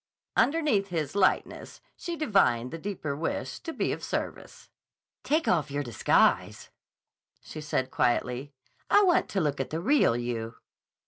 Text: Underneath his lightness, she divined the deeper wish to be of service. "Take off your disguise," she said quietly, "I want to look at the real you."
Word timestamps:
Underneath 0.35 0.87
his 0.87 1.13
lightness, 1.15 1.79
she 1.95 2.15
divined 2.15 2.71
the 2.71 2.79
deeper 2.79 3.15
wish 3.15 3.59
to 3.59 3.71
be 3.71 3.91
of 3.91 4.03
service. 4.03 4.67
"Take 5.23 5.47
off 5.47 5.69
your 5.69 5.83
disguise," 5.83 6.71
she 7.43 7.61
said 7.61 7.91
quietly, 7.91 8.51
"I 8.89 9.03
want 9.03 9.29
to 9.29 9.39
look 9.39 9.59
at 9.59 9.69
the 9.69 9.79
real 9.79 10.17
you." 10.17 10.55